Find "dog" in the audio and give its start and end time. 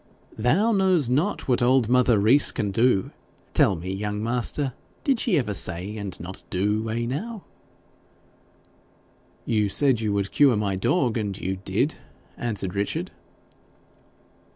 10.75-11.17